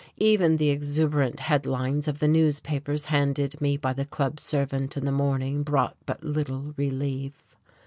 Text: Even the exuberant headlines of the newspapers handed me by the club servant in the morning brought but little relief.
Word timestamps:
Even 0.17 0.57
the 0.57 0.71
exuberant 0.71 1.41
headlines 1.41 2.07
of 2.07 2.17
the 2.17 2.27
newspapers 2.27 3.05
handed 3.05 3.61
me 3.61 3.77
by 3.77 3.93
the 3.93 4.03
club 4.03 4.39
servant 4.39 4.97
in 4.97 5.05
the 5.05 5.11
morning 5.11 5.61
brought 5.61 5.95
but 6.07 6.23
little 6.23 6.73
relief. 6.75 7.33